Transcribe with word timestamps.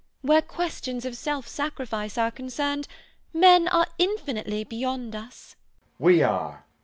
Where 0.23 0.41
questions 0.41 1.05
of 1.05 1.15
self 1.15 1.47
sacrifice 1.47 2.17
are 2.17 2.31
concerned, 2.31 2.87
men 3.35 3.67
are 3.67 3.85
infinitely 3.99 4.63
beyond 4.63 5.15
us. 5.15 5.55